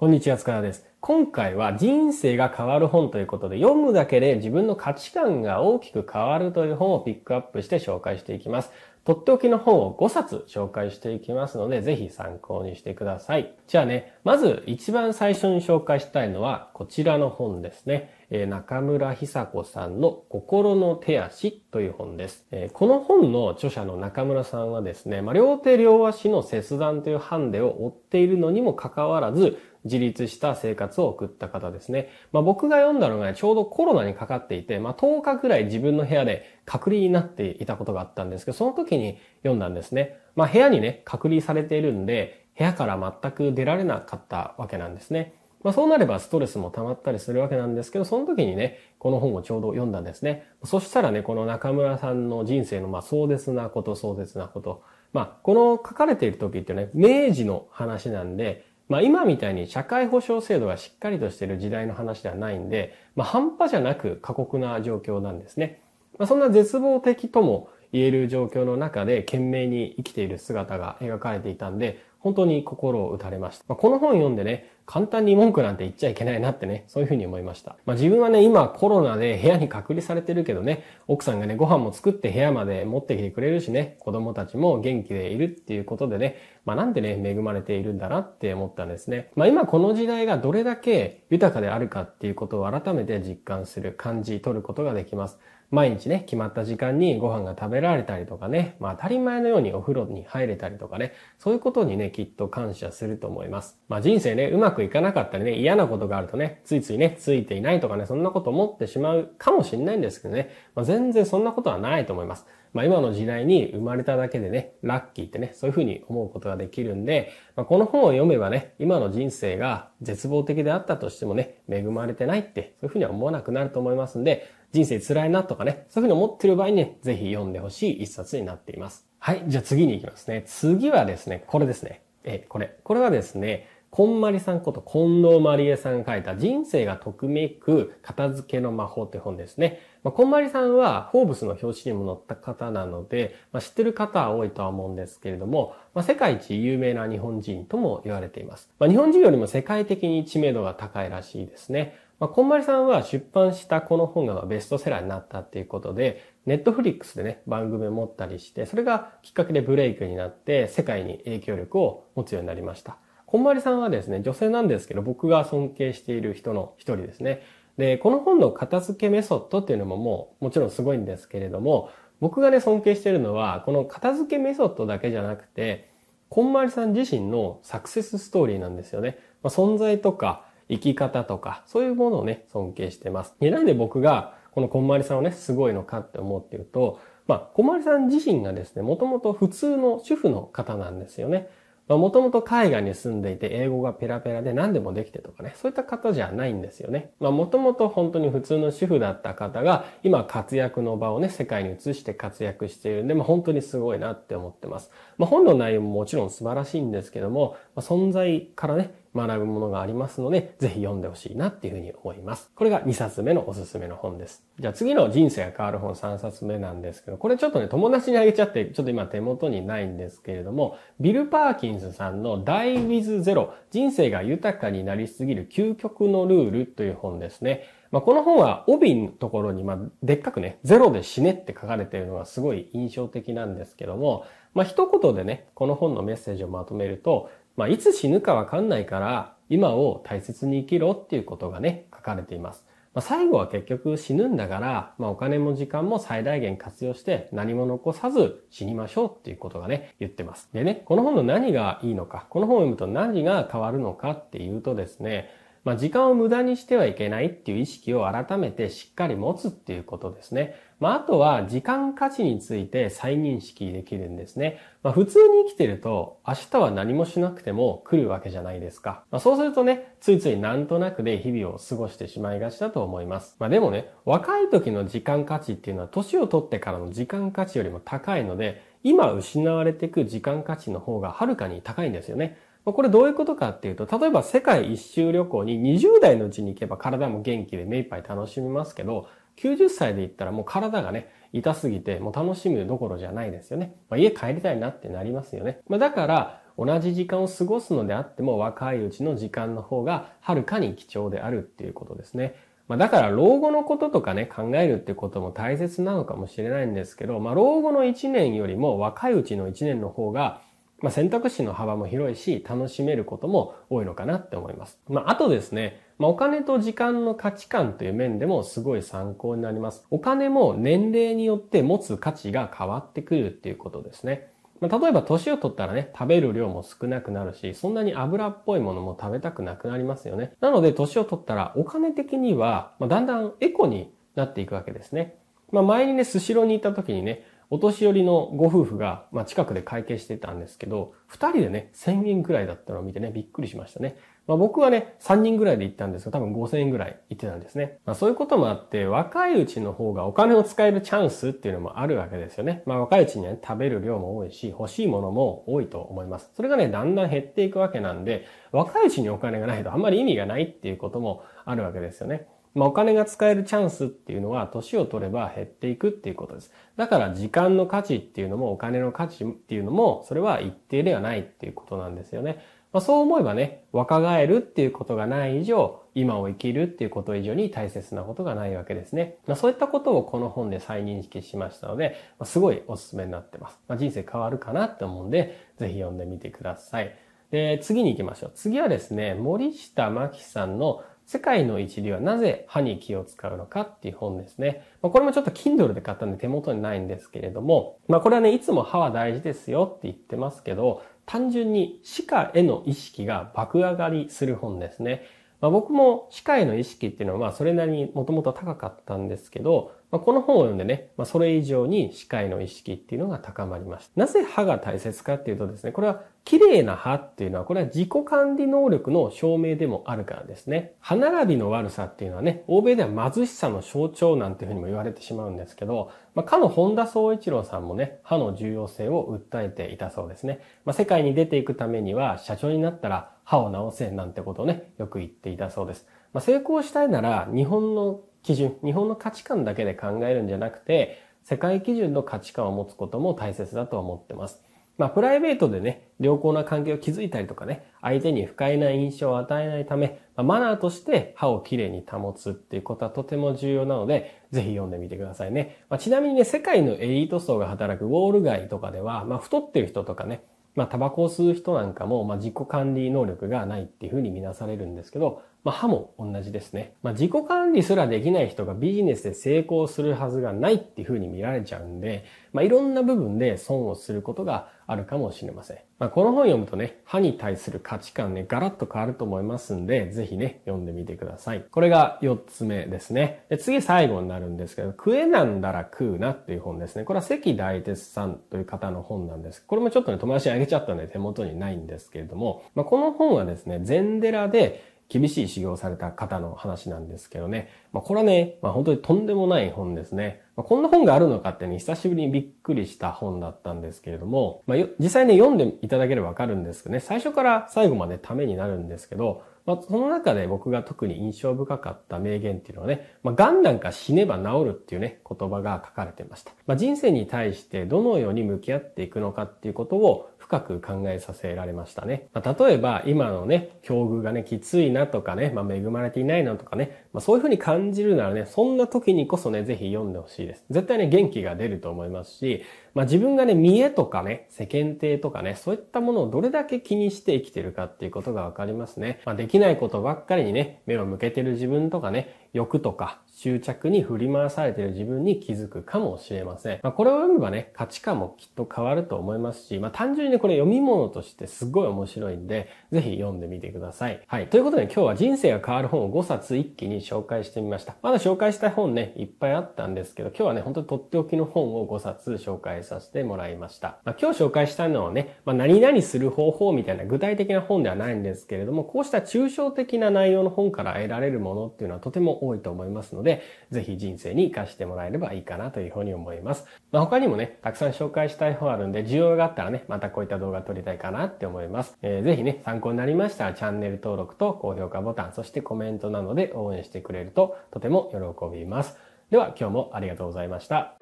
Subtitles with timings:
[0.00, 0.86] こんにちは、塚田です。
[1.00, 8.72] 今回は人生が変わる本ということで、読むだけで自分の価値観が大きく変わるという本をピックアップして紹介していきます。
[9.04, 13.54] とっておきの本を5冊紹介していきますので、ぜひ参考にしてください。
[13.66, 18.14] じゃあね、まず一番最初に紹介したいのはこちらの本ですね。
[18.48, 22.46] 中村久子さんの心の手足という本です。
[22.72, 32.10] この本の著者の中村さんはですね、両手両足の切断というハンデを負っているのにもかかわらず、自立した生活を送った方ですね。
[32.32, 40.16] まあ、僕が読んだのがちょうどコロナにかかっていて、まあ、10日くらい自分の部屋で隔離になっていたことがあったんですけど、その時に読んだんですね。
[40.36, 45.34] まあ、部屋にね、隔離されているんで、部屋から全く出られなかったわけなんですね。
[45.62, 50.46] まあそうなればストレスも溜まったりするわけなんですけど、その時にね、この本をちょうど読んだんですね。
[50.64, 54.82] そしたらね、この中村さんの人生のまあ壮絶なこと、壮絶なこと。
[55.12, 65.80] まあ、この書かれている時ってね、明治の話なんで、まあ今みたいに社会保障制度がしっかりとしている時代の話ではないんで、まあ半端じゃなく過酷な状況なんですね。
[66.18, 73.64] まあそんな絶望的とも言える状況の中で懸命に生きている姿が描かれていたんで、本当に心を打たれました。
[73.68, 77.76] まあ、この本読んでね、簡単に文句なんて言っちゃいけないなってね、そういうふうに思いました。
[77.86, 89.30] まあ、自分はね、今コロナで部屋に隔離されてるけどね、奥さんがね、ご飯も作って部屋まで持ってきてくれるしね、子供たちも元気でいるっていうことでね、まあ、なんでね、恵まれているんだなって思ったんですね。
[89.36, 95.38] まあ、今この時代がどれだけ豊かであるかっていうことを改めて実感する、感じ取ることができます。
[95.70, 103.78] 毎日ね、決まった時間にご飯が食べられたりとかね、まあ当たり前のようにお風呂に入れたりとかね、そういうことにね、きっと感謝すると思います。
[103.88, 112.46] まあ人生ね、うまくいかなかったりね、嫌なことがあるとね、ついついね、ついていないとかね、そんなこと思ってしまうかもしれないんですけどね、まあ全然そんなことはないと思います。
[112.72, 129.06] まあ今の時代に生まれただけでね、ラッキーってね、そういうふうに思うことができるんで、まあ、この本を読めばね、今の人生が絶望的であったとしてもね、恵まれてないって、そういうふうには思わなくなると思いますんで、人生辛いなとかね、そういうふうに思ってる場合にね、ぜひ読んでほしい一冊になっています。
[129.18, 130.44] はい、じゃあ次に行きますね。
[130.46, 132.02] 次はですね、これですね。
[132.24, 132.76] え、これ。
[132.84, 139.80] これはですね、こんまりさんこと近藤まりえさんが書いた人生がとくめく片付けの魔法って本ですね。
[140.04, 148.70] まあ、こんまりさんはフォーブスの表紙にも載った方なので、まあ、知ってる方は多いとは思うんですけれども、まあ、世界一有名な日本人とも言われています。
[148.78, 151.98] まあ、日本人よりも世界的に知名度が高いらしいですね。
[152.20, 162.98] まあ、こんまりさんは出版したこの本がベストセラーになったっていうことで、ネットフリックスでね、番組を持ったりして、それがきっかけでブレイクになって、世界に影響力を持つようになりました。
[163.30, 167.42] こんまりさんはですね、女性なんですけど、僕が尊敬している人の一人ですね。
[167.78, 175.88] で、この本の片付けメソッドっていうのももう、もちろんすごいんですけれども、僕がね、尊敬しているのは、この片付けメソッドだけじゃなくて、
[176.28, 179.20] こんまりさん自身のサクセスストーリーなんですよね。
[179.44, 183.36] まあ、存在とか、生き方とか、そういうものをね、尊敬してます。
[183.38, 186.98] で、なんで僕が、このこんまりさんをね、すごいのかって思っていると、
[187.28, 191.48] まあ、こんまりさん自身がですね、もともと普通の主婦の方なんですよね。
[191.96, 197.12] もともと海外に住んでいて英語がペラペラで何でもできてとかね、そういった方じゃないんですよね。
[197.20, 204.90] まあもともと本当に普通の主婦だった方が今活躍の場をね、世界に移して活躍しているんで、まあ本当にすごいなって思ってます。
[205.18, 212.50] まあ本の内容ももちろん素晴らしいんですけども、まあ、存在からね、学ぶものがありますので、ぜひ読んでほしいなっていうふうに思います。
[212.54, 214.44] これが2冊目のおすすめの本です。
[214.58, 227.64] じゃあ次の人生が変わる本3冊目なんですけど、これちょっとね、友達にあげちゃって、ちょっと今手元にないんですけれども、ビル・パーキンスさんの Die with Zero 人生が豊かになりすぎる究極のルールという本ですね。
[227.90, 242.64] まあ、この本は帯のところに、ま、でっかくね、ゼロで死ねって書かれているのがすごい印象的なんですけども、まあ、一言でね、この本のメッセージをまとめると、まあ、いつ死ぬかわかんないから、今を大切に生きろっていうことがね、書かれています。
[242.94, 250.48] まあ、最後は結局死ぬんだから、まあ、お金も時間も最大限活用して何も残さず死にましょうっていうことがね、言ってます。
[250.54, 255.28] でね、この本の何がいいのか、この本を読むと何が変わるのかっていうとですね、
[255.62, 260.54] まあ、時間を無駄にしてはいけないっていう意識を改めてしっかり持つっていうことですね。
[260.80, 264.58] まあ、あとは時間価値について再認識できるんですね。
[264.82, 269.04] まあ、普通に生きてると明日は何もしなくても来るわけじゃないですか。
[269.10, 273.36] まあ、そうするとね、ついついなんとなくで日々を過ごしてしまいがちだと思います。
[273.38, 282.38] まあ、でもね、若い時の時間価値っていうのは年を取ってからの時間価値よりも高いので、今失われていく時間価値の方がはるかに高いんですよね。
[282.64, 293.76] これどういうことかっていうと、例えば世界一周旅行に20代のうちに行けば体も元気で目いっぱい楽しみますけど、90歳で行ったらもう体がね、痛すぎてもう楽しむどころじゃないですよね。
[293.88, 295.60] まあ、家帰りたいなってなりますよね。
[295.68, 302.34] まあ、だから、同じ時間を過ごすのであっても若いうちの時間の方がはるかに貴重であるっていうことですね。
[302.68, 310.42] まあ、だから老後のこととかね、考えるってことも大切なのかもしれないんですけど、まあ、老後の1年よりも若いうちの1年の方が
[310.82, 314.78] まあ、選択肢の幅も広いし、楽しめることも多いのかなって思います。
[314.88, 319.86] まあ、あとですね、まあ、お金と時間の価値観という面でもすごい参考になります。
[319.90, 324.30] お金も年齢によって持つ価値が変わってくるっていうことですね。
[324.60, 330.32] まあ、例えば年を取ったらね、食べる量も少なくなるし、そんなに油っぽいものも食べたくなくなりますよね。
[330.40, 335.18] なので年を取ったらお金的には、まあ、だんだんエコになっていくわけですね。
[335.52, 343.96] まあ、前にね、スシローに行った時にね、お年寄りのご夫婦が、まあ、近くで会計してたんですけど、二人でね、千円くらいだったのを見てね、びっくりしましたね。
[344.26, 347.78] まあ、僕はね、三人ぐらいで行ったんですが、多分五千円ぐらい行ってたんですね。
[347.84, 352.62] まあ、そういうこともあって、若いうちの方がお金を使えるチャンスっていうのもあるわけですよね。
[352.66, 356.30] まあ、若いうちには、ね、食べる量も多いし、欲しいものも多いと思います。
[356.34, 362.26] それがね、だんだん減っていくわけなんで、若いうちにお金がないとあんまり意味がないっていうこともあるわけですよね。
[362.54, 366.52] まあ、お金が使えるチャンスっていうのは年を取れば減っていくっていうことです。
[366.76, 372.42] だから時間の価値っていうのもお金の価値っていうのもそれは一定ではないっていうことなんですよね。
[372.72, 379.16] まあ、そう思えばね、若返るっていうことがない以上、今を生きるっていうこと以上に大切なことがないわけですね。
[379.26, 383.58] まあ、そういったことをこの本で再認識しましたので、まあ、すごいおすすめになってます。
[383.66, 386.94] まあ、人生変わるかなって思うんで、ぜひ読んでみてください。
[387.30, 388.32] で、次に行きましょう。
[388.34, 394.64] 次はですね、森下真希さんの世界の一流はなぜ歯に気を使うのかっていう本ですね。
[394.80, 405.02] まあ、これもちょっと Kindle で買ったんで手元にないんですけれども、まあこれはね、いつも歯は大事ですよって言ってますけど、単純に歯科への意識が爆上がりする本ですね。
[405.40, 414.00] まあ、僕も歯科への意識っていうのはまあそれなりにもともと高かったんですけど、まあ、この本を読んでね、まあ、それ以上に歯科への意識っていうのが高まりました。
[414.00, 420.74] なぜ歯が大切かっていうとですね、これは綺麗な歯っていうのは、これは自己管理能力の証明でもあるからですね。
[420.78, 430.40] 歯並びの悪さっていうのはね、欧米では貧しさの象徴なんていうふうにも言われてしまうんですけど、まあ、かの本田宗一郎さんもね、歯の重要性を訴えていたそうですね。
[430.64, 435.86] まあ、世界に出ていくためには、社長になったら歯を治せなんてことをね、よく言っていたそうです。
[436.12, 444.42] まあ、成功したいなら、日本の基準、日本の価値観だけで考えるんじゃなくて、世界基準の価値観を持つことも大切だと思ってます。
[444.80, 455.64] まあ、プライベートでね、良好な関係を築いたりとかね、相手に不快な印象を与えないため、まあ、マナーとして歯をきれいに保つっていうことはとても重要なので、ぜひ読んでみてくださいね。
[455.68, 460.22] まあ、ちなみにね、世界のエリート層が働くウォール街とかでは、まあ、太ってる人とかね、
[460.54, 466.74] まあ、タバコを吸う人なんかも、まあ、自己管理能力がないっていうふうに見なされるんですけど、まあ、歯も同じですね。
[466.82, 475.58] まあ、自己管理すらできない人がビジネスで成功するはずがないっていうふうに見られちゃうんで、まあ、いろんな部分で損をすることがあるかもしれません。
[475.80, 481.44] まあ、この本読むとね、歯に対する価値観ね、ガラッと変わると思いますんで、ぜひね、読んでみてください。
[481.50, 483.24] これが4つ目ですね。
[483.30, 486.84] で次最後になるんですけど、食えなんだら食うなっていう本ですね。
[486.84, 489.42] これは関大鉄さんという方の本なんです。
[489.44, 497.48] これもちょっとね、友達にあげちゃったので手元にないんですけれども、まあ、この本はですね、禅寺で厳しい修行された方の話なんですけどね。
[497.72, 500.20] まあ、これはね、まあ、本当にとんでもない本ですね。
[500.36, 516.32] まあ、こんな本があるのかってね、久しぶりにびっくりした本だったんですけれども、まあ、実際ね、読んでいただければわかるんですけどね、最初から最後までためになるんですけど、まあ、その中で僕が特に印象深かった名言っていうのはね、まあ、癌なんか死ねば治るっていうね、言葉が書かれてました。
[516.46, 522.08] まあ、人生に対してどのように向き合っていくのかっていうことを深く考えさせられましたね。
[522.12, 530.44] まあ、例えば、今のね、境遇がね、きついなとかね、まあ、恵まれていないなとかね、まあ、そういうふうに感じるならね、そんな時にこそね、ぜひ読んでほしいです。
[530.48, 532.44] 絶対ね、元気が出ると思いますし、
[532.74, 539.00] まあ、自分がね、見栄とかね、世間体とかね、そういったものをどれだけ気にして生きてるかっていうことがわかりますね。
[539.04, 546.60] まあ、できないことばっかりにね、目を向けてる自分とかね、欲とか執着に振り回されている自分に気づくかもしれません。
[546.62, 554.00] まあ、これを読めばね、価値観もきっと変わると思いますし、まあ、単純にね、これ読み物としてすごい面白いんで、ぜひ読んでみてください。
[554.06, 554.28] はい。
[554.28, 557.76] ということで今日は人生が変わる本を5冊一気に紹介してみました。
[557.82, 563.80] まだ紹介したい本ね、いっぱいあったんですけど、今日はね、本当にとっておきの本を5冊紹介させてもらいました。
[563.84, 576.46] まあ、今日紹介したのはね、まあ、何々する方法みたいな具体的な本ではないんですけれども、こうした抽象的な内容の本から得られるものっていうのはとても多いと思いますので、ぜひ人生に活かしてもらえればいいかなというふうに思います。
[576.72, 581.76] まあ、他にもね、たくさん紹介したい方あるんで、需要があったらね、またこういった動画撮りたいかなって思います。
[581.82, 588.78] えー、ぜひね、参考になりましたらチャンネル登録と高評価ボタン、そしてコメントなどで応援してくれるととても喜びます。
[589.10, 590.79] では今日もありがとうございました。